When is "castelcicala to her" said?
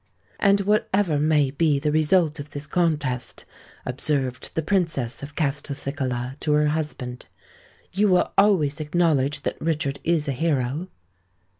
5.35-6.69